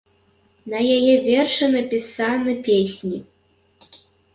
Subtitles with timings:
[0.73, 3.25] На яе вершы напісаны песні.